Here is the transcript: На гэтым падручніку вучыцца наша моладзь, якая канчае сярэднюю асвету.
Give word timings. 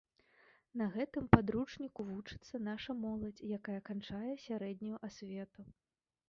На 0.79 0.85
гэтым 0.93 1.27
падручніку 1.35 2.05
вучыцца 2.07 2.61
наша 2.69 2.95
моладзь, 3.03 3.45
якая 3.59 3.77
канчае 3.91 4.33
сярэднюю 4.47 4.97
асвету. 5.11 5.61